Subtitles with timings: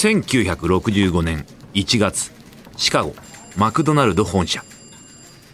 [0.00, 2.32] 1965年1月
[2.78, 3.14] シカゴ
[3.58, 4.64] マクドナルド本社。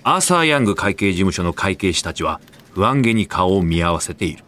[0.05, 2.41] アーサー・ヤング会計事務所の会計士たちは
[2.71, 4.45] 不安げに顔を見合わせている。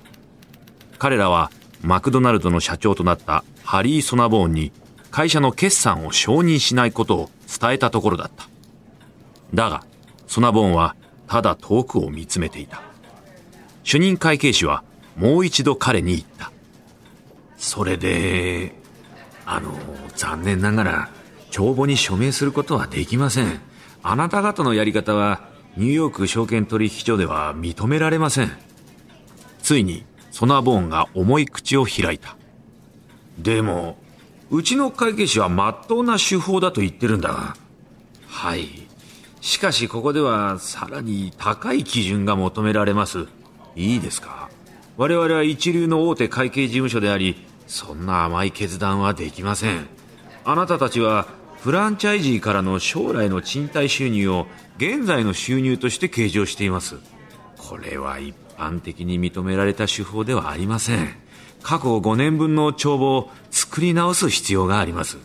[1.01, 1.51] 彼らは
[1.83, 4.71] マクドナルドの社長となったハリー・ソナボーンに
[5.11, 7.31] 会社の決算を承認しないことを
[7.61, 8.49] 伝えたところだった。
[9.53, 9.85] だが
[10.29, 10.95] ソナボーンは
[11.27, 12.83] ただ遠くを見つめていた。
[13.83, 14.85] 主任会計士は
[15.17, 16.53] もう一度彼に言った。
[17.57, 18.78] それで
[19.51, 19.73] あの
[20.15, 21.11] 残念ながら
[21.51, 23.61] 帳簿に署名することはできません。
[24.03, 25.49] あなた方のやり方は
[25.79, 28.53] ニューヨーク証券取引所では認められません。
[29.63, 32.37] ついにソナボーンが重い口を開いた。
[33.39, 33.97] でも
[34.51, 37.57] うちの会計士は真っ当な手法だと言ってるんだが。
[38.27, 38.69] はい。
[39.41, 43.27] しかしここではさらに高い基準が求められます。
[43.77, 44.51] いいですか？
[44.99, 49.87] 我々は一流の大手会計事務所でありそんな甘い決断はできません。
[50.45, 51.29] あなたたちは
[51.61, 54.47] フランチャイジーからの将来の賃貸収入を
[54.79, 56.97] 現在の収入として計上しています。
[57.59, 61.15] これは一般的に認められた手法ではありません。
[61.63, 65.19] 過去5年分の帳簿を作り直す必要があります。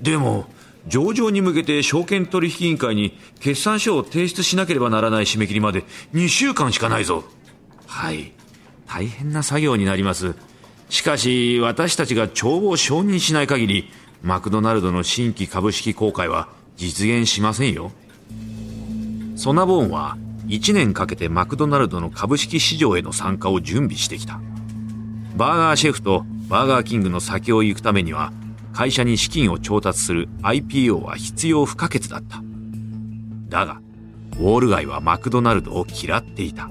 [0.00, 0.46] でも
[0.86, 7.24] 上場に向けて証券取引委員会に決算書を提出しなければならない締め切りまで2週間しかないぞ。
[7.86, 8.32] はい。
[8.86, 10.34] 大変な作業になります。
[10.88, 13.90] しかし私たちが帳簿を承認しない限り
[14.22, 17.92] マクドナルドの新規株式公開は実現しませんよ。
[19.36, 24.40] ソナボーンは1年かけてマクドナルドの株式市場への参加を準備してきた。
[25.36, 28.32] バーガーシェフとバーガーキングの先を行くためには
[28.72, 32.42] 会社に資金を調達する IPO は必要不可欠だった。
[33.48, 33.80] だが
[34.38, 36.70] ウォール街はマクドナルドを嫌っていた。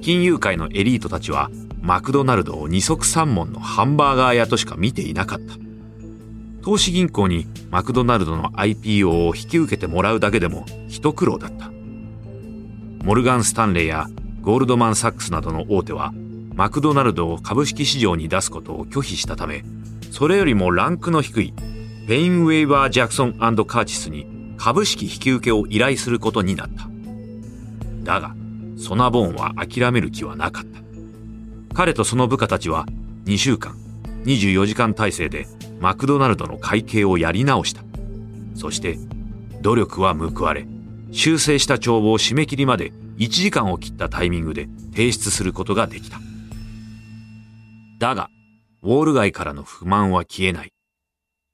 [0.00, 1.50] 金融界のエリートたちは
[1.80, 5.54] マクドナルドを二足三門のハンバーガー屋としか見ていなかった。
[6.62, 11.70] 投資銀行にマクドナルドの IPO を引き受けてもらうだけでも一苦労だった。
[13.04, 14.06] モルガン・スタンレーや
[14.42, 16.12] ゴールドマン・サックスなどの大手は
[16.54, 19.62] マクドナルドを株式市場に出すことを拒否したため
[20.10, 21.54] それよりもランクの低い
[22.08, 26.88] ペインウェイバー・ジャクソンカーチスに株式引き受けを依頼することになった。
[28.02, 28.34] だが
[28.76, 30.87] ソナボーンは諦める気はなかった。
[31.78, 32.86] 彼とその部下たちは
[33.26, 33.78] 2週間
[34.24, 35.46] 24時間体制で
[35.78, 37.84] マクドナルドの会計をやり直した。
[38.56, 38.98] そして
[39.62, 40.66] 努力は報われ
[41.12, 46.18] 修正した帳簿を締め切りまで1時間を切ったタイミングで提出することができた。
[48.00, 48.28] だが
[48.82, 50.72] ウォール街からの不満は消えない。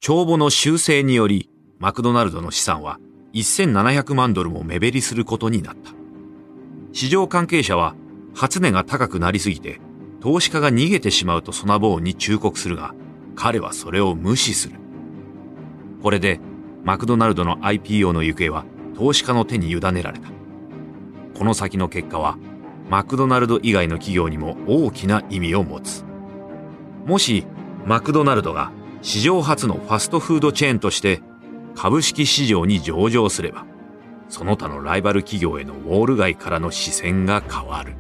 [0.01, 2.99] 帳簿の修正によりマクドナルドの資産は
[3.35, 5.91] 1700万ドルも目減りすることになった。
[6.95, 7.95] 市場関係者は
[8.35, 9.83] 初値が高くなりすぎて
[10.25, 12.95] 投資家が逃げてしまうとソナボーンに忠告するが
[13.37, 14.77] 彼はそれを無視する。
[16.03, 16.41] これで
[16.83, 18.65] マクドナルドの IPO の行方は
[18.97, 20.31] 投資家の手に委ねられた。
[21.37, 22.39] この先の結果は
[22.89, 26.07] マクドナルド以外の企業にも大きな意味を持つ。
[27.05, 27.45] もし
[27.85, 31.21] マクドナルドが史上初のファストフードチェーンとして
[31.75, 33.67] 株式市場に上場すれば
[34.31, 37.93] その他のライバル企業へのウォール街からの視線が変わる。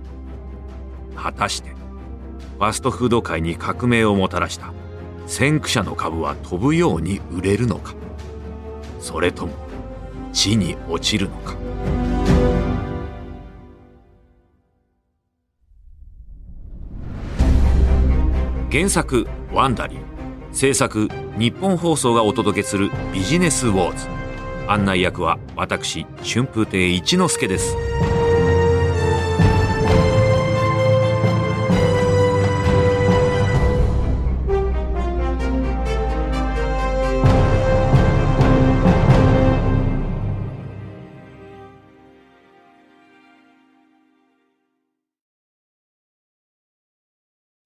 [1.14, 1.83] 果たして
[2.58, 4.72] ファストフード界に革命をもたらした。
[5.26, 7.94] 先駆者の株は飛ぶように売れるのか。
[9.00, 9.52] それとも
[10.32, 11.56] 地に落ちるのか。
[18.70, 19.98] 原作ワンダリー。
[20.52, 24.06] 制作日本放送がお届けするビジネスウォーズ。
[24.68, 27.76] 案内役は私春風亭一之輔です。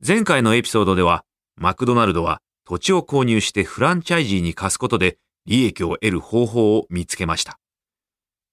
[0.08, 1.22] 前回のエピソードでは
[1.58, 7.58] マクドナルドは土地を購入してフランチャイジーに貸すことで利益を得る方法を見つけました。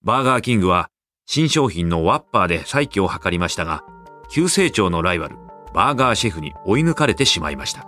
[0.04, 0.90] バーガーキングは
[1.26, 3.86] 新商品のワッパーで再起を図りましたが、
[4.30, 5.38] 急成長のライバル、
[5.74, 7.88] バーガーシェフに追い抜かれてしまいました。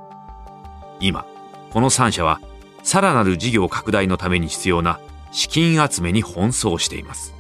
[1.02, 1.26] 今、
[1.74, 2.40] この3社は
[2.84, 5.02] さらなる事業拡大のために必要な
[5.34, 7.34] 資金集めに奔走しています。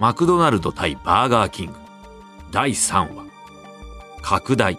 [0.00, 1.74] マクドナルド対バーガーキング
[2.50, 3.29] 第3話
[4.22, 4.76] 拡大。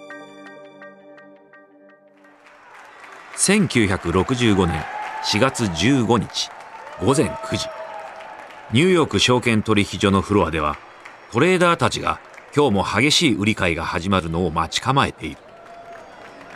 [3.36, 4.84] 1965年
[5.24, 6.50] 4月15日
[7.00, 7.68] 午前9時。
[8.72, 10.78] ニューヨーク証券取引所のフロアでは
[11.32, 12.20] トレーダーたちが
[12.56, 15.38] 今日も激しい売り買いが始まるのを待ち構えている。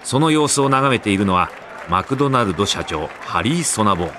[0.04, 1.50] その様子を眺めているのは
[1.90, 4.12] マクドナルド社長ハリー・ソナボーン。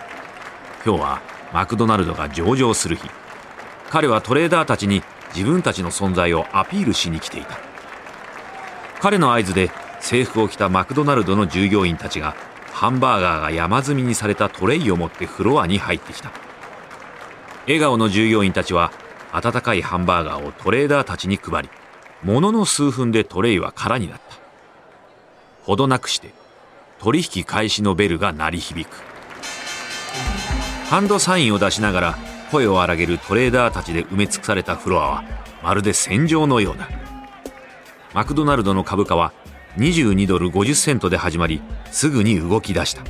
[0.84, 1.20] 今日は
[1.52, 3.08] マクドナルドが上場する日。
[3.90, 5.02] 彼はトレーダーたちに
[5.34, 7.65] 自分たちの存在をアピールしに来ていた。
[9.00, 9.70] 彼の合図で
[10.00, 12.34] 制服を着たマクドナルドの従業員たちが
[12.72, 16.31] ハンバーガーが山積みにされたトレイを持ってフロアに入ってきた。
[17.66, 18.93] 笑顔の従業員たちは
[19.32, 21.70] 温かいハンバーガーをトレーダーたちに配り
[22.22, 24.37] ものの数分でトレイは空になった。
[25.64, 26.32] ほどなくして
[27.00, 28.96] 取引開始のベルが鳴り響く。
[30.88, 32.19] ハンドサインを出しながら
[32.52, 35.25] 声を荒げるトレーダーたちで埋め尽くされたフロアは
[35.62, 36.88] まるで戦場のようだ。
[38.16, 39.34] マクドナルドの株価は
[39.76, 41.60] 22ドル50セントで始まり
[41.90, 43.02] すぐに動き出した。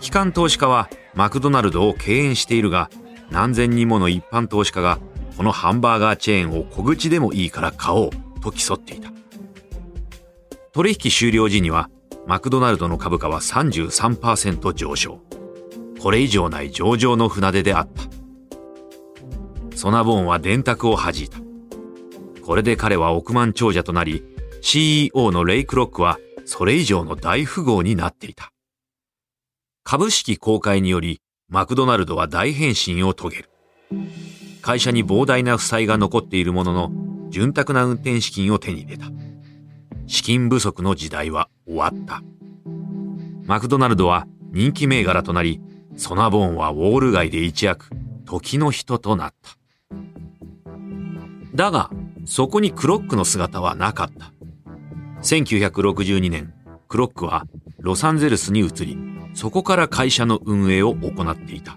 [0.00, 2.90] 機関投資家はマクドナルドを敬遠しているが
[3.30, 4.98] 何千人もの一般投資家が
[5.36, 8.10] このハンバーガーチェーンを小口でもいいから買おう
[8.42, 9.12] と競っていた。
[10.72, 11.88] 取引終了時には
[12.26, 15.20] マクドナルドの株価は33%上昇。
[16.00, 17.88] これ以上ない上場の船出であっ
[19.70, 19.76] た。
[19.76, 21.41] ソナボーンは電卓を弾いた。
[22.44, 24.24] これで彼は億万長者となり
[24.60, 28.52] CEO のレイ・クロックはそれ以上の大富豪になっていた
[29.84, 33.50] 株式公開によりマクドナルドは大変身を遂げる
[34.60, 36.90] 会社に膨大な負債が残っているものの
[37.30, 39.06] 潤沢な運転資金を手に入れた
[40.06, 42.22] 資金不足の時代は終わった。
[43.44, 45.60] マクドナルドは人気銘柄となり、
[45.96, 47.88] ソナボーンはウォール街で一躍、
[48.24, 49.56] 時の人となった。
[51.54, 51.90] だが、
[52.24, 54.32] そこにクロックの姿はなかった。
[55.22, 56.54] 1962年、
[56.88, 57.46] クロックは
[57.78, 58.96] ロサンゼルスに移り、
[59.34, 61.76] そこから会社の運営を行っていた。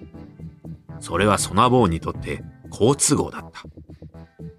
[0.99, 3.61] それはソナボーンにとって好都合だった。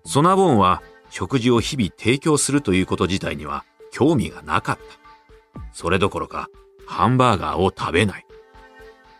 [0.05, 5.62] ソナボーンは食事を日々提供するということ自体には興味がなかった。
[5.73, 6.49] それどころか、
[6.87, 8.27] ハンバーガーを食べない。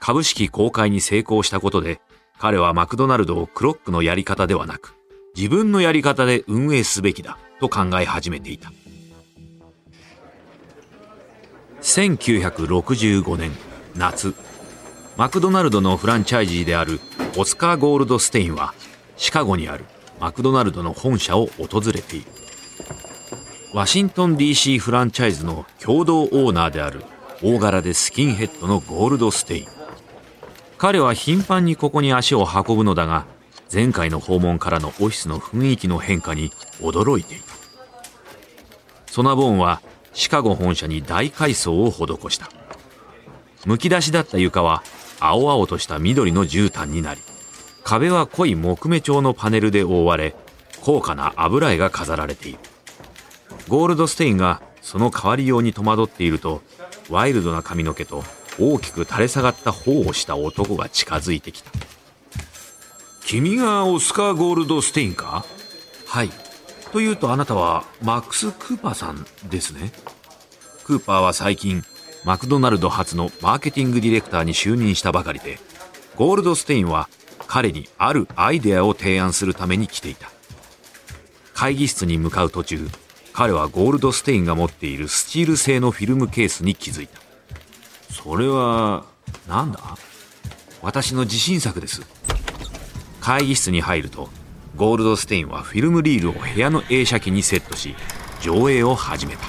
[0.01, 2.01] 株式公開に成功したことで、
[2.39, 4.96] 彼はマクドナルドをクロックのやり方ではなく、
[5.37, 8.73] 自分のやり方で運営すべきだと考え始めていた。
[11.83, 13.53] 1965年
[13.94, 14.35] 夏、
[15.17, 17.00] マクドナルドのフランチャイジーである
[17.37, 18.75] オスカー・ゴールドステインは
[19.17, 19.85] シカゴにある
[20.19, 22.27] マクドナルドの本社を訪れている。
[23.75, 27.05] ワシントン DC フランチャイズの共同オーナーである
[27.43, 29.67] 大柄でスキンヘッドのゴールドステイン。
[30.79, 33.27] 彼は頻繁にここに足を運ぶのだが
[33.73, 37.47] 前回の訪問からのオフィスの雰囲気の変化に驚いていた。
[39.11, 39.81] ソナボーンは
[40.13, 42.51] シカゴ本社に大改装を施した。
[43.65, 44.83] むき出しだった床は
[45.19, 47.21] 青々とした緑の絨毯になり
[47.83, 50.37] 壁は濃い木目調のパネルで覆われ
[50.81, 52.59] 高価な油絵が飾られている。
[53.69, 56.62] ゴールドステインがその変わりように戸惑っていると
[57.11, 58.23] ワイルドな髪の毛と
[58.61, 61.73] 大きく垂れ下がった頬をした男が近づいてきた。
[63.26, 65.44] 君がオスカー・ゴールドステインか？
[66.06, 66.31] はい。
[66.93, 69.90] というとあなたはマックス・クーパーさんですね。
[70.84, 71.82] クーパーは最近
[72.25, 75.58] マクドナルド初のマーケティングディレクターに就任したばかりで
[76.14, 77.08] ゴールドステインは
[77.49, 80.31] 彼にあるアイデアを提案するために来ていた。
[81.52, 82.88] 会議室に向かう途中
[83.32, 87.18] 彼はゴールドステインが持っているスチール製のフィルムケースに気づいた。
[88.09, 89.04] それは
[89.49, 89.80] 何だ？
[90.80, 92.02] 私の自信作です。
[93.26, 94.28] 会議室に入ると
[94.76, 97.97] ゴールドステインはフィルムリールを部屋の映写機にセットし
[98.40, 99.49] 上映を始めた。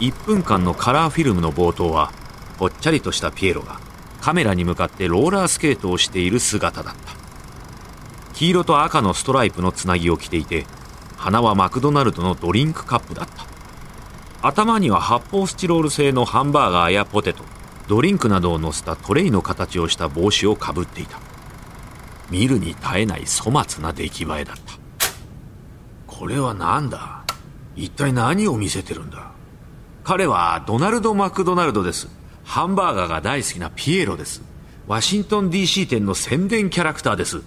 [0.00, 2.12] 1分間のカラーフィルムの冒頭は
[2.58, 3.78] ぽっちゃりとしたピエロが
[4.20, 7.12] カメラに向かってローラースケートをしている姿だった。
[8.34, 10.66] 黄色と赤のストライプのつなぎを着ていて
[11.18, 14.48] 鼻はマクドナルドのドリンクカップだった。
[14.48, 17.44] 頭には発泡スチロール製のハンバーガーやポテト
[17.86, 21.20] ドリンクなどを乗せたトレイの形をした帽子をかぶっていた。
[22.32, 24.72] 見るに耐えない粗末な出来栄えだった
[26.06, 27.24] これは何だ？
[27.76, 29.32] 一体何を見せてるんだ？
[30.02, 32.08] 彼はドナルド・マクドナルドです
[32.42, 34.42] ハンバーガーが大好きなピエロです。
[34.86, 37.42] ワシントン DC 店の宣伝キャラクターです。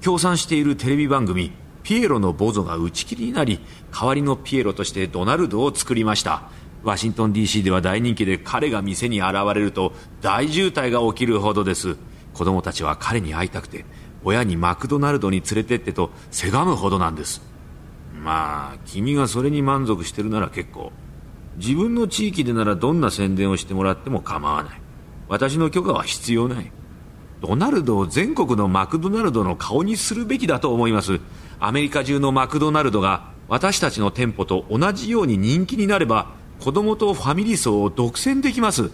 [0.00, 3.60] 協賛しているテレビ番組、ピエロのボゾが打ち切りになり、
[3.92, 6.50] 代わりのピエロとしてドナルドを作りました。
[6.82, 9.92] ワシントン DC では大人気で彼が店に現れると
[10.22, 11.96] 大渋滞が起きるほどです。
[12.34, 13.84] 子供たちは彼に会いたくて、
[14.24, 17.42] 親にマクドナルドに連れてってとせがむほどなんです。
[18.14, 20.92] まあ、君がそれに満足してるなら結構。
[21.56, 24.80] 自分の地域でならどんな宣伝をしてもらっても構わない。
[25.28, 26.70] 私の許可は必要ない。
[27.40, 31.20] ドナルドを全国のマクドナルドの顔にするべきだと思います。
[31.58, 38.90] アメリカ中のマクドナルドが私たちの店舗と同じように人気になれば、子供とファミリー層を独占できます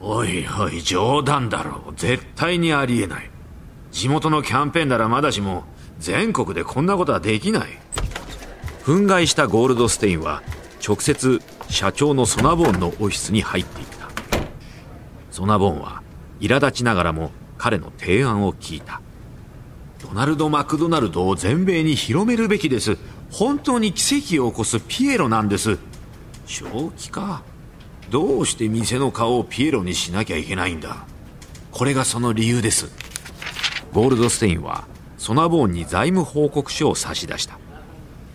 [0.00, 3.31] おいおい冗談だろう絶対にありえない
[3.92, 5.64] 地元のキャンペーンならまだしも
[5.98, 7.68] 全国でこんなことはできない。
[8.84, 10.42] 憤慨したゴールドステインは
[10.84, 14.08] 直接社長のソナボーンのオフィスに入っていった。
[15.30, 16.02] ソナボーンは
[16.40, 19.00] 苛立ちながらも彼の提案を聞いた。
[20.00, 22.98] ドナルド・マクドナルドを全米に広めるべきです。
[23.30, 25.78] 本当に奇跡を起こすピエロなんです。
[26.46, 27.42] 正気か。
[28.10, 31.06] どうして店の顔をピエロにしなきゃいけないんだ。
[31.70, 32.90] これがその理由です。
[33.92, 34.86] ゴールドステインは
[35.18, 37.58] ソナボーンに財務報告書を差し出した。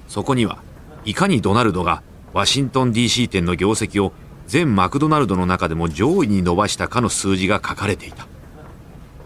[0.08, 0.62] そこには
[1.04, 4.14] いかにドナルドがワシントン DC 店の業績を
[4.46, 8.28] 全マクドナルドの中でも上位に伸ばしたかの数字が書かれていた。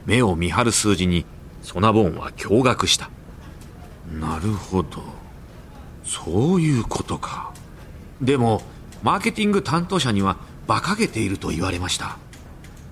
[0.06, 1.26] 目を見張る数字に
[1.62, 3.10] ソナボーンは驚愕した。
[4.20, 5.04] なるほど。
[6.04, 7.54] そういうことか。
[8.22, 8.62] でも
[9.04, 12.18] マーケティング担当者には馬鹿げていると言われました。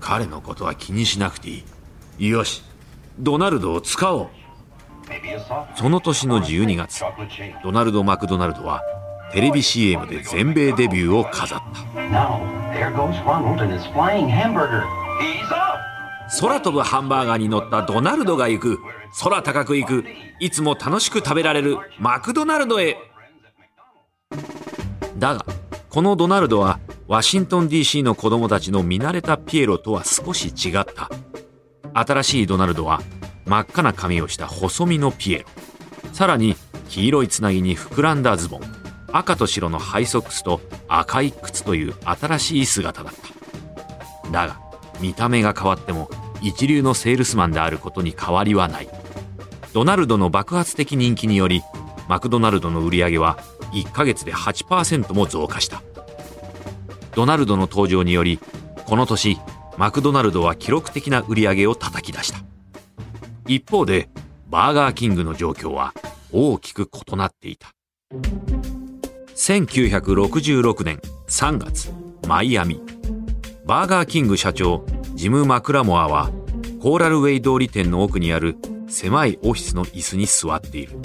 [0.00, 1.64] 彼のことは気にしなくてい
[2.18, 2.28] い。
[2.28, 2.69] よし。
[3.20, 4.28] ドナルドを使おう。
[5.76, 7.02] その年の12月
[7.62, 8.82] ドナルド・マクドナルドは
[9.32, 11.66] テレビ CM で全米デビューを飾った。
[16.40, 18.78] 空飛ぶハンバーガーに乗ったドナルドが行く。
[19.22, 20.04] 空高く行く。
[20.38, 22.96] いつも楽しく食べられるマクドナルドへ。
[25.18, 25.44] だが
[25.90, 31.10] このドナルドはワシントン DC の子供たちの見慣れたピエロとは少し違った
[31.94, 33.00] 新しいドナルドは
[33.46, 35.46] 真っ赤な髪をした細身のピエロ。
[36.12, 36.56] さらに
[36.88, 38.60] 黄色いつなぎに膨らんだズボン。
[39.12, 44.30] 赤と白のハイソックスと赤い靴という新しい姿だった。
[44.30, 44.60] だが
[45.00, 46.08] 見た目が変わっても
[46.40, 48.88] 一流のセールスマンであることに変わりはない。
[49.72, 51.62] ドナルドの爆発的人気により
[52.08, 53.38] マクドナルドの売り上げは
[53.72, 55.82] 1ヶ月で8%も増加した。
[57.14, 58.38] ドナルドの登場により
[58.86, 59.38] この年
[59.80, 62.40] マクドナルドは記録的な売り上げを叩き出した。
[63.48, 64.10] 一方で
[64.50, 65.94] バーガーキングの状況は
[66.30, 67.70] 大きく異なっていた。
[69.34, 71.90] 1966年3月
[72.28, 72.82] マイアミ。
[73.64, 74.84] バーガーキング社長
[75.14, 76.30] ジム・マクラモアは
[76.82, 80.98] コーラルウェイ通り店の奥にある狭いオフィスの椅子に座っている。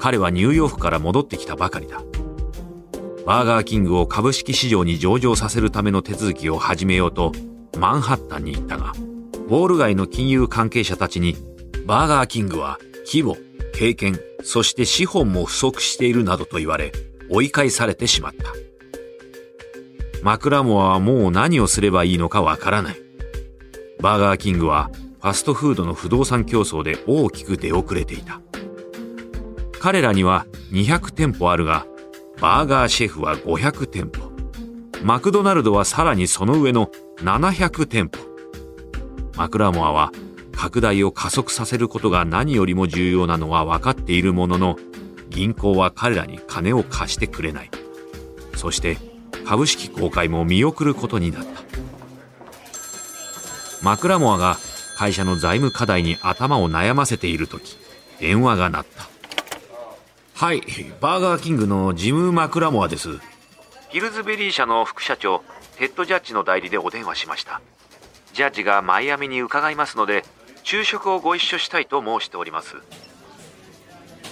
[0.00, 2.02] 彼はニューヨークから戻ってきたばかりだ。
[3.24, 7.30] バーガーキングを株式市場に上場させるための手続きを始めようと
[7.78, 11.36] マンハッタンに行ったがウォール街の金融関係者たちに
[11.86, 13.36] バーガーキングは規模
[13.72, 16.92] 経験そして資本も不足しているなどと言われ
[17.30, 18.52] 追い返されてしまった。
[20.22, 22.96] マクラモアはもう何をすればいいのかわからない。
[24.00, 28.40] バーガーキングはファストフードの不動産競争で大きく出遅れていた。
[29.80, 31.86] 彼らには200店舗あるが
[32.40, 34.29] バーガーシェフは500店舗。
[35.02, 38.18] マクドナルドはさらにその上の700店舗。
[39.36, 40.12] マクラモアは
[40.52, 44.76] 拡大を加速させることが何よりも重要なのは分かっているものの
[45.30, 47.70] 銀行は彼らに金を貸してくれない。
[48.56, 48.98] そして
[49.46, 51.50] 株式公開も見送ることになった。
[53.82, 54.58] マクラモアが
[54.96, 57.78] 会社の財務課題に頭を悩ませている時
[58.18, 59.08] 電話が鳴った。
[60.34, 60.60] はい、
[61.00, 63.18] バーガーキングのジム・マクラモアです。
[63.90, 65.42] ピルズベリー社の副社長、
[65.76, 67.60] テッド・ジャッジの代理でお電話しました。
[68.32, 70.22] ジャッジがマイアミに伺いますので、
[70.62, 72.76] 昼食をご一緒したいと申しております。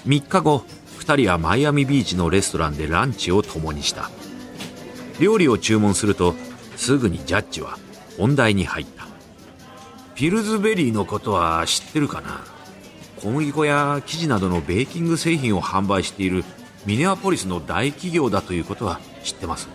[0.07, 0.65] 3日後、
[1.01, 4.11] 2人はマイアミビーチのレストランでランチを共にした。
[5.19, 6.37] 料理を注文すると、
[6.77, 7.79] すぐにジャッジは
[8.17, 9.09] 本題に入った。
[10.15, 12.45] ピルズベリーのことは知ってるかな？
[13.21, 16.45] 小麦粉や生地などのベーキング製品を販売している
[16.87, 19.69] ミネアポリスの大企業だということは知ってます。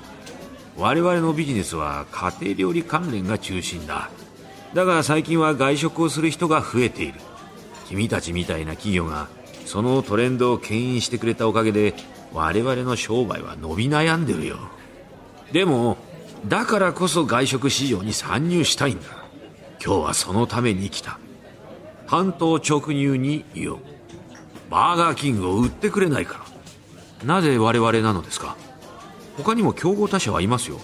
[0.78, 4.10] 我々のビジネスは家庭料理関連が中心だ。
[4.74, 7.20] だが最近は外食をする人が増えている。
[7.88, 9.28] 君たちみたいな企業が
[9.66, 11.94] そのトレンドを牽引してくれたおかげで
[12.34, 14.58] 我々の商売は伸び悩んでるよ。
[15.52, 15.98] でも
[16.48, 19.06] だからこそ外食市場に参入したいんだ。
[19.86, 21.20] 今日はそのために来た。
[22.08, 23.80] 単刀直入に言おう
[24.70, 26.46] バーガーキングを売ってくれないか。
[27.22, 28.58] らなぜ我々なのですか？
[29.38, 30.80] 他にも競合他社はいますよ。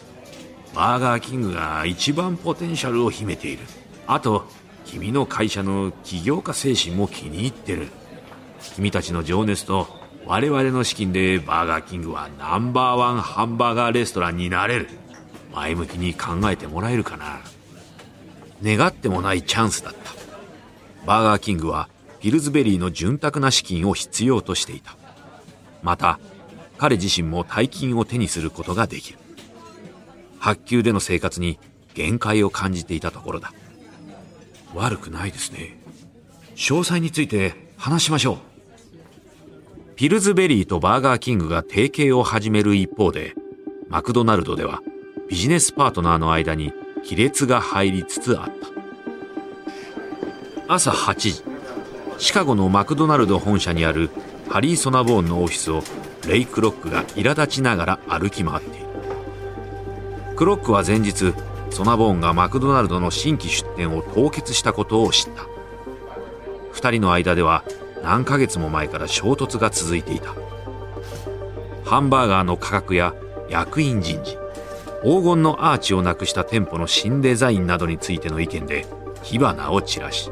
[0.75, 3.63] バーガーキングが一番ポテンシャルを秘めている。
[4.07, 4.45] あと
[4.85, 7.89] 君の会社の起業家精神も気に入ってる。
[8.75, 9.87] 君たちの情熱と
[10.25, 14.89] 我々の資金でバーガーキングはナンバーワンハンバーガーレストランになれる。
[15.53, 17.39] 前向きに考えてもらえるかな。
[18.63, 19.99] 願ってもないチャンスだった。
[21.05, 21.89] バーガーキングは
[22.19, 24.95] ピルズベリーの潤沢な資金を必要としていた。
[25.81, 26.19] また
[26.79, 29.19] 彼自身も大金を手にすることができる。
[30.39, 31.59] 白球での生活に
[31.93, 33.51] 限界を感じていたところだ。
[34.73, 35.77] 悪くないですね。
[36.55, 38.37] 詳細について話しましょう。
[39.97, 43.35] ピルズベリーとバーガーキングが提携を始める一方で
[43.89, 44.81] マクドナルドでは
[45.27, 46.71] ビジネスパートナーの間に
[47.03, 48.53] 亀裂が入りつつあった。
[50.73, 51.43] 朝8時
[52.19, 54.09] シカゴのマクドナルド本社にある
[54.47, 55.83] ハリー・ソナボーンのオフィスを
[56.29, 58.85] レイ・クロックが苛立ちながら歩き回っている。
[60.35, 61.33] クロックは前日
[61.71, 65.47] ソナボーンがマクドナルドの新規出店を凍結したことを知った。
[66.73, 67.63] 2人の間では
[68.03, 70.35] 何ヶ月も前から衝突が続いていた。
[71.83, 73.15] ハンバーガーの価格や
[73.49, 74.37] 役員人事
[75.01, 78.85] 黄金のアーチをなくした店舗の新デザインなどについての意見で
[79.23, 80.29] 火花を散らし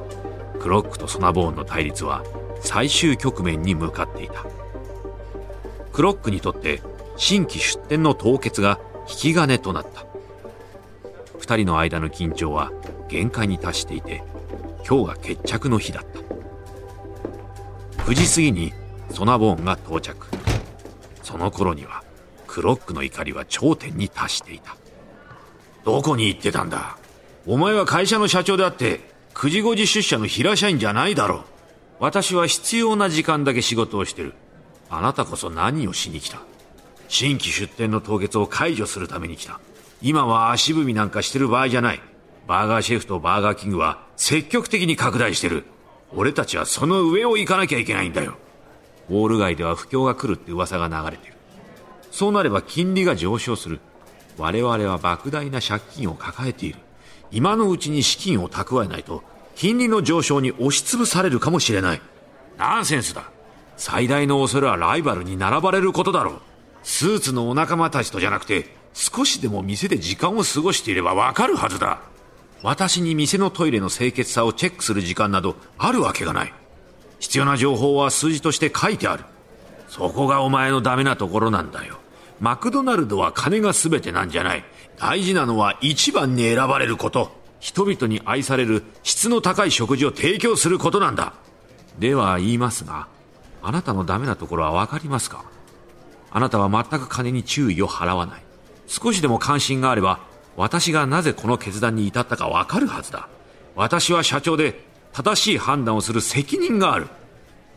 [0.59, 2.23] クロックとソナボーンの対立は
[2.61, 4.56] 最終局面に向かっていた。
[5.97, 6.83] クロックにとって
[7.15, 10.05] 新規出店の凍結が引き金となった。
[11.39, 12.71] 2人の間の緊張は
[13.09, 14.23] 限界に達していて
[14.87, 18.03] 今日が決着の日だった。
[18.03, 18.73] 9時過ぎに
[19.09, 20.27] ソナボーンが到着。
[21.23, 22.03] その頃には
[22.45, 24.77] クロックの怒りは頂点に達していた。
[25.83, 26.99] どこに行ってたんだ？
[27.47, 29.01] お前は会社の社長であって
[29.33, 31.41] 9時5時出社の平社員じゃないだろう。
[31.97, 34.35] 私は必要な時間だけ仕事をしてる。
[34.89, 36.39] あなたこそ何をしに来た？
[37.09, 39.59] 新規出店の凍結を解除するために来た。
[40.01, 42.01] 今は足踏みなんかしてる場合じゃない。
[42.47, 45.65] バーガーシェフとバーガーキングは積極的に拡大してる。
[46.13, 48.37] 俺たちはその上を行かなきゃいけないんだよ。
[49.09, 51.33] ウォール街では不況が来るって噂が流れてる。
[52.11, 53.79] そうなれば金利が上昇する。
[54.37, 56.79] 我々は莫大な借金を抱えている。
[57.31, 59.23] 今のうちに資金を蓄えないと
[59.55, 62.01] 金利の上昇に押しつぶされるかもしれない。
[62.57, 63.29] ナンセンスだ。
[63.77, 66.41] 最大の恐れはライバルに並ばれることだろう。
[66.83, 72.01] スーツのお仲間たちとじゃなくて少しでも店で時間を過ごしていればわかるはずだ。
[72.63, 76.53] 私に店のトイレの清潔さをチェックする時間などあるわけがない。
[77.19, 79.23] 必要な情報は数字として書いてある。
[79.87, 81.99] そこがお前のダメなところなんだよ。
[82.39, 84.63] マクドナルドは金が全てなんじゃない。
[84.97, 87.31] 大事なのは一番に選ばれること。
[87.59, 91.33] 人々に愛される質の高い食事を提供することなんだ。
[91.99, 93.07] では言いますが
[93.67, 95.43] あなたのダメなところは分かりますか？
[96.31, 98.41] あなたは全く金に注意を払わない。
[98.87, 100.21] 少しでも関心があれば
[100.55, 103.27] 私がなぜこの決断に至ったか分かるはずだ。
[103.75, 107.07] 私は社長で正しい判断をする責任がある。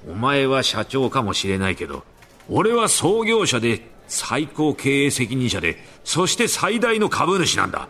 [0.09, 2.05] お前は社長かもしれないけど
[2.49, 7.89] 俺は創業者で最高経営責任者でそして最大の株主なんだ。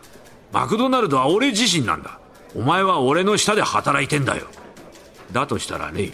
[0.52, 2.18] マクドナルドは俺自身なんだ。
[2.56, 4.46] お前は俺の下で働いてんだよ。
[5.32, 6.12] だとしたらレイ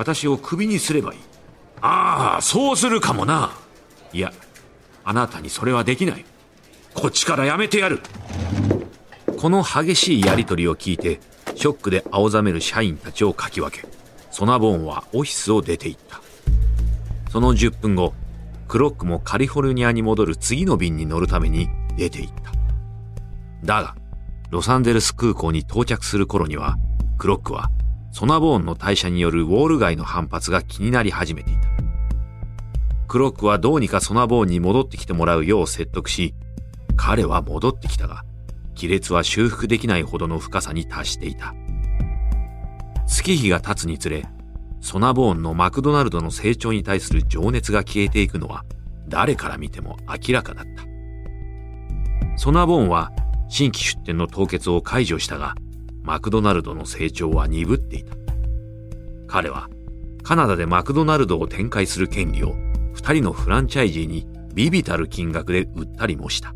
[0.00, 1.20] 私をクビにすればいい。
[1.82, 3.52] ああそうするかもな。
[4.14, 4.32] いや
[5.04, 6.24] あなたにそれはできない。
[6.94, 8.00] こっちからやめてやる。
[9.36, 11.20] この激しいやり取りを聞いて
[11.54, 13.86] ショックで青ざめる社員たちをかき分け
[14.30, 16.22] ソナボーンはオフィスを出て行った。
[17.30, 18.14] その10分後
[18.68, 22.52] クロックもカリフォルニアに戻る次の便に乗るために出て行った。
[23.64, 23.94] だが、
[24.48, 26.76] ロサンゼルス空港に到着する頃には、
[27.18, 27.70] クロックは
[28.12, 31.60] ソナボーンの退社によるウォール街の反発が気になり始めていた。
[33.06, 36.34] クロックはどうにかソナボーンに戻ってきてもらうよう説得し、
[36.96, 38.24] 彼は戻ってきたが、
[38.76, 41.54] 亀裂は修復できないほどの深さに達していた。
[43.06, 44.26] 月日が経つにつれ、
[44.80, 48.64] ソナボーンのマクドナルドの成長に対する情熱が消えていくのは
[49.08, 50.84] 誰から見ても明らかだった。
[52.38, 53.12] ソナボーンは
[53.48, 55.54] 新規出店の凍結を解除したが、
[56.10, 58.16] マクドナルドの成長は鈍っていた。
[59.28, 59.70] 彼は
[60.24, 62.56] カナダでマクドナルドを展開する権利を
[62.94, 66.52] 二人のフランチャイジーにビビたる金額で売ったりもした。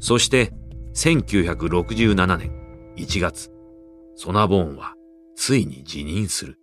[0.00, 0.50] そして
[0.94, 3.50] 1967年1月、
[4.16, 4.94] ソナボーンは
[5.36, 6.58] ついに辞任する。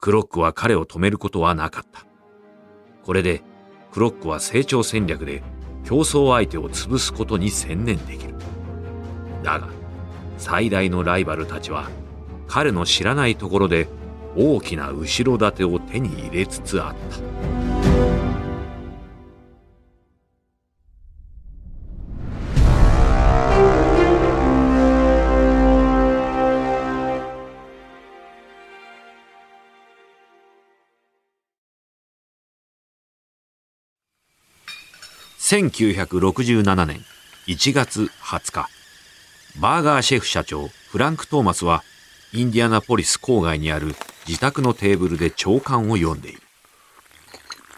[0.00, 2.04] クロックは彼を止めることはなかった。
[3.04, 3.44] これで、
[3.92, 5.44] クロックは成長戦略で
[5.84, 8.34] 競争相手を潰すことに専念できる。
[9.44, 9.77] だが、
[10.38, 11.90] 最大のライバルたちは、
[12.46, 13.88] 彼の知らないところで
[14.36, 17.18] 大きな後ろ盾を手に入れつつあった。
[35.48, 37.00] 1967年
[37.46, 38.77] 1月20日、
[39.60, 41.82] バーガーシェフ社長フランク・トーマスは
[42.32, 46.40] インディアナポリス郊外にある自宅のテーブルで朝刊を読んでいる。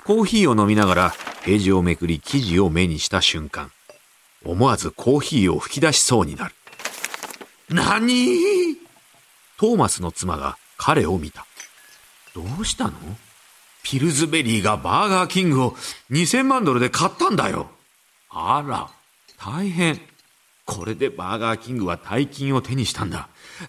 [0.04, 3.70] コーヒーを飲みながらページをめくり記事を目にした瞬間、
[4.44, 6.54] 思わずコーヒーを吹き出しそうになる。
[7.70, 8.76] 何？
[9.56, 11.46] トーマスの妻が彼を見た。
[12.34, 12.92] どうしたの？
[13.82, 15.70] ピルズベリーがバーガーキングを
[16.10, 17.70] 2000万ドルで買ったんだよ。
[18.28, 18.90] あら、
[19.38, 19.98] 大変。
[20.70, 23.28] これでバーガーキングは大金を手にしたんだ。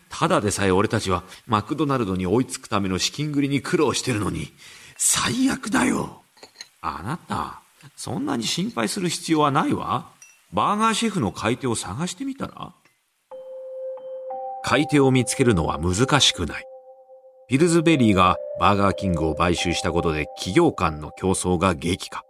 [0.10, 4.54] ただでさえ俺たちはマクドナルドに追いつくための資金繰りに苦労してるのに、
[4.98, 6.22] 最悪だよ。
[6.82, 7.62] あなた、
[7.96, 10.12] そんなに心配する必要はないわ。
[10.54, 12.74] バーガーシェフの買い手を探してみたら？
[14.64, 16.64] 買い手を見つけるのは難しくない。
[17.48, 22.24] ピルズベリーがバーガーキングを買収したことで企業間の競争が激化。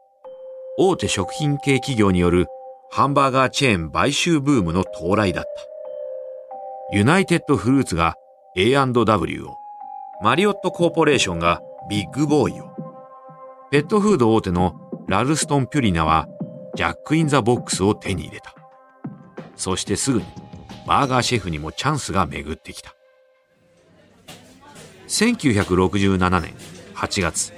[0.77, 2.47] 大手食品系企業による
[2.93, 6.97] ハンバーガーチェーン買収ブームの到来だった。
[6.97, 8.15] ユナイテッドフルーツが
[8.57, 9.55] A&W を、
[10.21, 12.69] マリオットコーポレーションがビッグボーイを、
[13.71, 14.75] ペットフード大手の
[15.07, 16.27] ラルストン・ピュリナは
[16.75, 18.53] ジャック・イン・ザ・ボックスを手に入れた。
[19.55, 20.25] そしてすぐに
[20.85, 22.93] バーガーシェフにもチャンスが巡ってきた。
[25.07, 26.53] 1967年
[26.95, 27.53] 8月、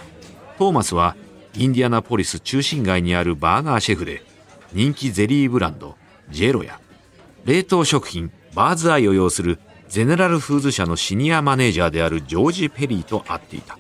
[0.60, 1.16] トーマスは
[1.56, 4.22] インディアナポリス中心街にあるバーガーシェフで
[4.74, 5.96] 人気ゼリーブランド
[6.30, 6.80] ジェロや
[7.46, 13.78] 冷凍食品バーズアイを擁するゼネラルフーズ社のシニアマネージャーであるジョージ・ペリーと会っていた。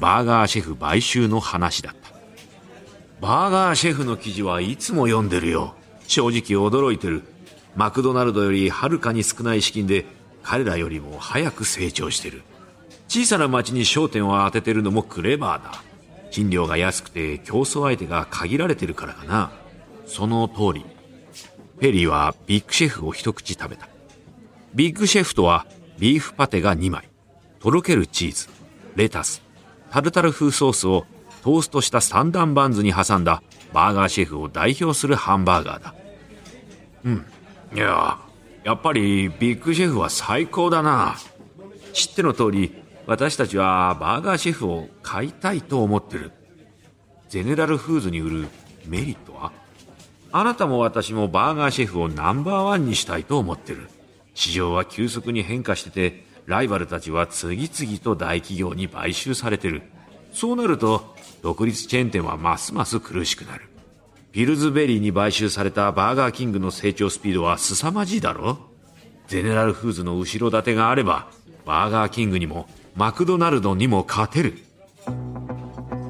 [0.00, 2.10] バーガーシェフ買収の話だった。
[3.20, 5.76] バーガーシェフの記事はいつも読んでるよ。
[6.08, 7.22] 正直驚いてる。
[7.76, 10.06] マクドナルドよりはるかに少ない資金で
[10.42, 12.42] 彼らよりも早く成長してる。
[13.06, 15.82] 小さな町に焦点を当ててるのもクレバーだ。
[16.32, 19.52] 賃料が安くて競争相手が限られてるからかな。
[20.06, 20.84] その通り。
[21.80, 23.88] ペリーはビッグシェフを一口食べた。
[24.74, 25.66] ビッグシェフとは
[25.98, 27.08] ビーフパテが2枚、
[27.60, 28.48] とろけるチーズ、
[28.94, 29.42] レタス、
[29.90, 31.06] タルタル風ソースを
[31.42, 35.94] トーストした三段バンズに挟んだバーガーシェフを代表するハンバーガーだ。
[37.04, 37.26] うん。
[37.74, 38.18] いや、
[38.64, 41.16] やっぱりビッグシェフは最高だな。
[41.92, 42.74] 知っての通り、
[43.06, 46.30] 私たちはバーガーシェフを買いたいと思ってる。
[47.28, 48.48] ゼネラルフーズに売る
[48.86, 49.31] メリット
[50.32, 53.88] あなたも私もバーガーシェフをナンバーワンにしたいと思ってる。
[54.34, 59.82] 市場は急速に変化してて、ライバルたちは次々と大企業に買収されてる。
[60.32, 63.68] そうなると、独立チェーン店はますます苦しくなる。
[64.32, 68.58] ピルズベリーに買収されたバーガーキングの成長スピードは凄まじいだろ
[69.26, 71.28] ゼネラルフーズの後ろ盾があれば、
[71.66, 74.56] バーガーキングにもマクドナルドにも勝てる。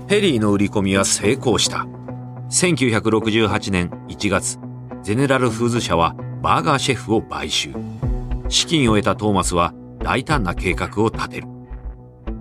[0.06, 1.87] ペリーの売り込みは成功した。
[2.52, 4.58] 1968年1月、
[5.02, 7.72] ゼネラルフーズ社はバーガーシェフを買収。
[8.50, 11.46] 資金を得たトーマスは大胆な計画を立てる。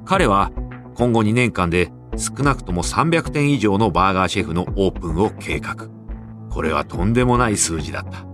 [0.03, 0.51] 彼は
[0.95, 5.87] 今後2年間で少なくとも300店以上のバーガーシェフのオープンを計画。
[6.49, 8.25] これはとんでもない数字だった。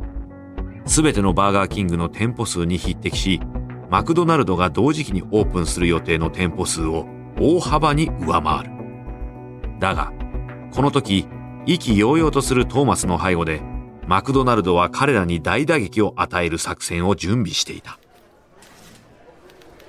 [0.89, 3.39] すべてのバーガーキングの店舗数に匹敵し、
[3.91, 7.05] マクドナルドが同時期にオープンする予定の店舗数を
[7.39, 8.71] 大幅に上回る。
[9.79, 10.11] だが、
[10.71, 11.27] この時、
[11.67, 13.61] 意気揚々とするトーマスの背後で、
[14.07, 17.99] マクドナルドは彼らに大打撃を与える作戦を準備していた。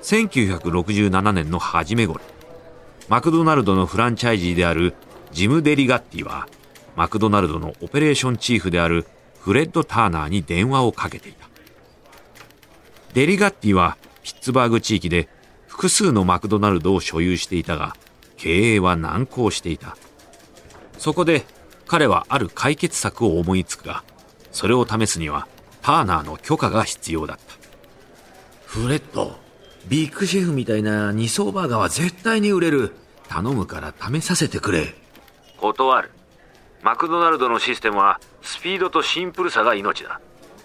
[0.03, 2.21] 1967年の初め頃、
[3.09, 4.95] マクドナルドのフランチャイジーである
[5.31, 6.49] ジム・デリガッティは、
[6.97, 9.07] マクドナルドのオペレーションチーフである
[9.39, 11.49] フレッド・ターナーに電話をかけていた。
[13.15, 15.29] デリガッティはピッツバーグ地域で
[15.69, 17.95] 複数のマクドナルドを所有していたが、
[18.37, 19.97] 経営は難航していた。
[20.99, 21.47] そこで
[21.89, 24.05] 彼はある解決策を思いつくが、
[24.53, 25.49] それを試すには
[25.83, 27.43] ターナーの許可が必要だった。
[28.67, 29.39] フレッド、
[29.89, 32.93] ビッグシェフみたいな二層バーガーは絶対に売れる。
[33.29, 34.95] 頼むから試させてくれ。
[35.57, 36.11] 断る。
[36.83, 40.21] マクドナルドのシステムはスピードとシンプルさが命だ。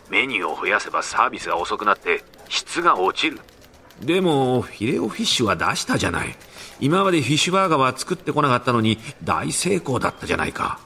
[0.10, 3.40] メニューを増やせばサービスが遅くなって質が落ちる。
[4.02, 6.36] でも、フィレオフィッシュは出したじゃない。
[6.80, 10.80] 今までフィッシュバーガーは作ってこなかったのに大成功だったじゃないか。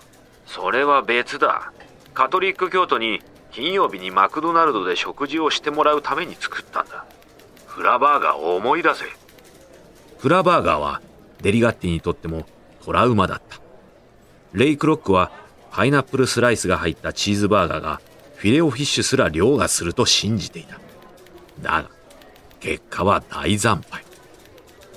[0.47, 1.71] それは別だ。
[2.13, 7.05] カトリック教徒に金曜日にマクドナルドで食事をしてもらうために作ったんだ。
[7.65, 9.05] フラバーガーを思い出せ。
[10.17, 11.01] フラバーガーは
[11.41, 12.45] デリガッティにとっても
[12.83, 13.59] トラウマだった。
[14.53, 15.31] レイクロックは
[15.71, 18.01] パイナップルスライスが入ったチーズバーガーが
[18.35, 20.79] フィレオフィッシュすら凌駕すると信じていた。
[21.61, 21.89] だが、
[22.59, 24.03] 結果は大惨敗。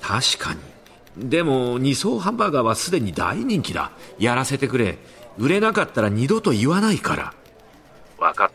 [0.01, 1.31] 確かに。
[1.31, 3.91] でも、二層ハンバーガーはすでに大人気だ。
[4.19, 4.99] やらせてくれ。
[5.41, 7.35] 売れなかったら二度と言わないから。
[8.19, 8.55] わかった。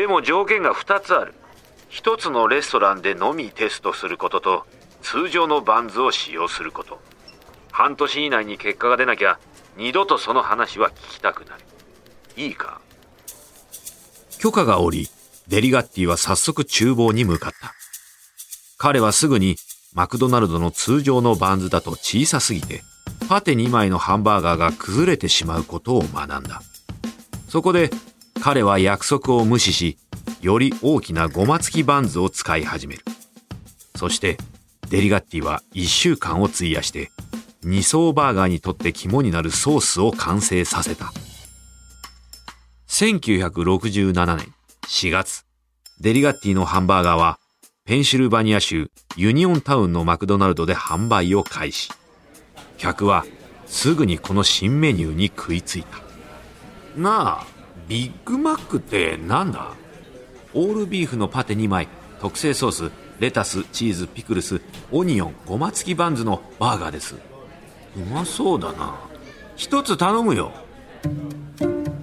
[0.00, 1.34] でも条件が2つある。
[1.90, 4.66] 1つのレストランでのみテストすることと、
[5.02, 7.00] 通常のバンズを使用すること。
[7.72, 9.40] 半年以内に結果が出なきゃ、
[9.76, 12.44] 二度とその話は聞きたくない。
[12.44, 12.80] いいか？
[14.38, 15.08] 許可が下り、
[15.48, 17.74] デリガッティは早速厨房に向かった。
[18.78, 19.56] 彼はすぐに
[19.92, 22.82] マクドナルドの通常のバンズだと小さすぎて、
[23.30, 26.62] パテ2枚のハンバーガーが崩れてしまうことを学んだ。
[27.48, 27.88] そこで
[28.42, 29.98] 彼は約束を無視し、
[30.40, 33.04] より大きなごま付きバンズを使い始める。
[33.94, 34.36] そして
[34.88, 37.12] デリガッティは1週間を費やして
[37.62, 41.12] 2層バーガーにとって肝になるソースを完成させた。
[42.88, 44.52] 1967年
[44.88, 45.44] 4月、
[46.00, 47.38] デリガッティのハンバーガーは
[47.84, 51.92] ペンシルバニア州ユニオンタウンのマクドナルドで販売を開始。
[52.80, 53.26] 客は
[53.66, 55.98] すぐにこの新メニューに食いついた。
[56.96, 57.46] なあ、
[57.86, 59.74] ビッグマックってなんだ？
[60.54, 61.88] オールビーフのパテ2枚、
[62.20, 62.90] 特製ソース、
[63.20, 67.16] レタス、チーズ、ピクルス、オニオン、ごま付きバンズのバーガーです。
[67.96, 68.98] うまそうだな。
[69.56, 70.52] 一つ頼むよ。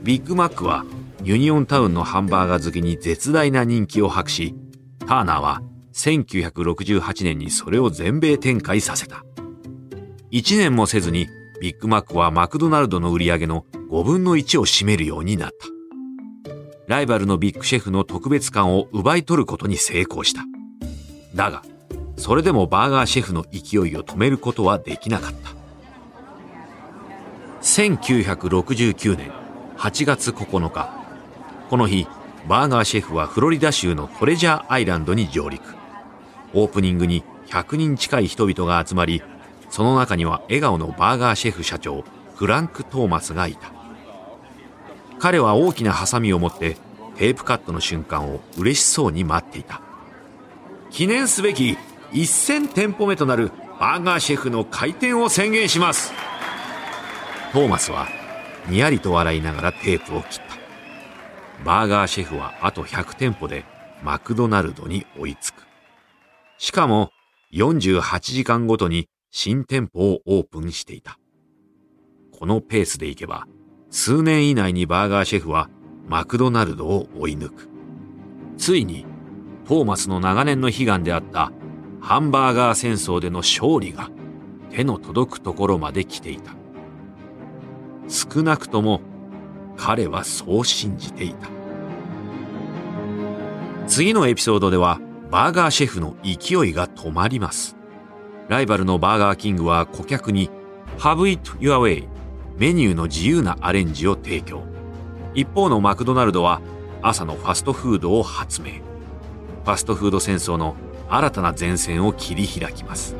[0.04, 0.86] ビッグマックは
[1.24, 4.56] ユニオンタウンのハンバーガー好きに絶大な人気を博し、
[5.00, 5.62] ターナーは
[5.94, 9.24] 1968年にそれを全米展開させた。
[10.32, 11.28] 1年もせずに
[11.62, 15.68] ビッグマックはマクドナルドの売り上げの5分の1を占めるようになった。
[16.88, 20.44] ライバルのビッグシェフの特別感を奪い取ることに成功した。
[21.36, 21.64] だが、
[22.18, 25.52] それでもバーガーシェフの勢いを止めることはできなかった。
[27.62, 29.32] 1969年
[29.78, 30.90] 8月9日、
[31.70, 32.08] この日、
[32.48, 35.76] バーガーシェフはフロリダ州のトレジャーアイランドに上陸。
[36.54, 39.22] オープニングに100人近い人々が集まり、
[39.70, 42.04] その中には笑顔のバーガーシェフ社長、
[42.36, 43.72] フランク・トーマスがいた。
[45.20, 46.78] 彼は大きなハサミを持って
[47.18, 49.82] テープカットの瞬間を嬉しそうに待っていた。
[50.92, 51.78] 記念すべき
[52.14, 56.14] 1000店舗目となるバーガーシェフの開店を宣言します。
[57.54, 58.08] トーマスは
[58.68, 61.64] にやりと笑いながらテープを切った。
[61.64, 63.66] バーガーシェフはあと100店舗で
[64.04, 65.66] マクドナルドに追いつく。
[66.58, 67.12] しかも
[67.54, 71.20] 48時間ごとに新店舗をオープンしていた。
[72.38, 73.48] このペースでいけば
[73.90, 75.70] 数年以内にバーガーシェフは
[76.08, 77.70] マクドナルドを追い抜く。
[78.58, 79.06] ついに
[79.66, 81.52] トーマスの長年の悲願であった
[82.00, 84.10] ハンバーガー戦争での勝利が
[84.70, 86.56] 手の届くところまで来ていた。
[88.08, 89.02] 少なくとも
[89.76, 91.50] 彼はそう信じていた。
[93.88, 95.00] 次のエピソードでは
[95.32, 97.77] バーガーシェフの勢いが止まります。
[98.50, 100.50] ライバルのバーガーキングは顧客に
[101.00, 102.08] Have it your way
[102.58, 104.64] メニューの自由なアレンジを提供。
[105.34, 106.62] 一方のマクドナルドは
[107.02, 108.72] 朝のファストフードを発明。
[109.66, 110.76] ファストフード戦争の
[111.10, 113.16] 新たな前線を切り開きます。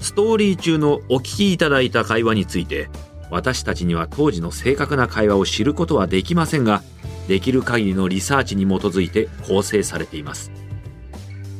[0.00, 2.88] ストーリー中のお聞きいただいた会話について、
[3.30, 6.82] 私たちには当時の正確な会話を知ることはできませんが、
[7.28, 10.50] できる限りのリサーチに基づいて構成されています。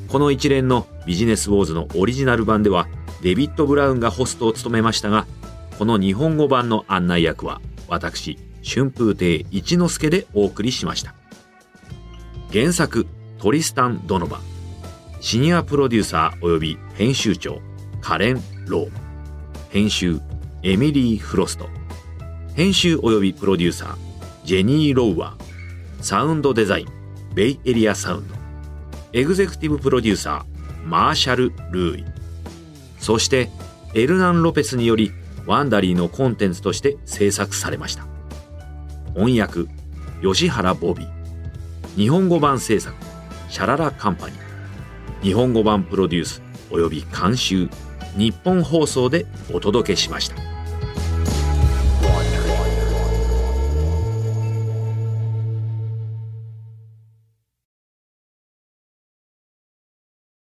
[0.09, 2.89] この一連のビジネスウォーズのオリジナル版では、
[3.23, 5.27] デビッド・ブラウンがホストを務めましたが、
[5.79, 11.15] この日本語版の案内役は、私、春風亭一之輔でお送りしました。
[12.53, 13.07] 原作、
[13.39, 14.41] トリスタン・ドノバ。
[15.21, 17.61] シニアプロデューサー及び編集長、
[18.01, 18.91] カレン・ロー。
[19.71, 20.21] 編集、
[20.63, 21.69] エミリー・フロスト。
[22.55, 23.97] 編集及びプロデューサー、
[24.45, 26.03] ジェニー・ロウワー。
[26.03, 26.87] サウンドデザイン、
[27.35, 28.35] ベイエリアサウンド。
[29.13, 32.05] エグゼクティブプロデューサー、マーシャル・ルーイ。
[32.99, 33.51] そして、
[33.95, 35.13] エルナン・ロペスにより、
[35.47, 38.07] ワンダリーのコンテンツとして制作されました。
[39.15, 39.67] 翻訳
[40.23, 41.09] 吉原ボビー
[41.97, 42.95] 日本語版制作
[43.49, 47.69] シャララカンパニー日本語版プロデュース及び監修
[48.17, 50.50] 日本放送でお届けしました。